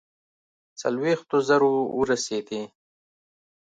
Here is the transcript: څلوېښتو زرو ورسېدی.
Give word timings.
څلوېښتو 0.81 1.37
زرو 1.47 1.71
ورسېدی. 1.99 2.61